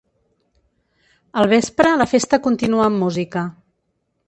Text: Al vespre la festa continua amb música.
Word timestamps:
Al 1.41 1.51
vespre 1.51 1.93
la 2.03 2.09
festa 2.15 2.41
continua 2.49 2.89
amb 2.91 3.01
música. 3.05 3.47